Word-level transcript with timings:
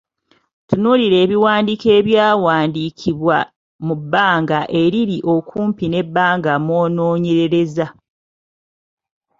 Tunuulira 0.67 1.17
ebiwandiiko 1.25 1.87
ebyakawandiikibwa 1.99 3.37
mu 3.85 3.93
bbanga 4.01 4.59
eriri 4.81 5.17
okumpi 5.33 5.85
n’ebbanga 5.89 6.53
mw’onoonyerereza. 6.65 7.85